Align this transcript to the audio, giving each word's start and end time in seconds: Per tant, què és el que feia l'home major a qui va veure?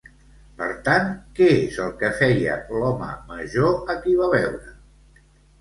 Per 0.61 0.69
tant, 0.87 1.11
què 1.39 1.49
és 1.57 1.77
el 1.83 1.93
que 2.01 2.11
feia 2.21 2.57
l'home 2.79 3.13
major 3.35 3.95
a 3.97 3.99
qui 4.07 4.17
va 4.23 4.31
veure? 4.37 4.75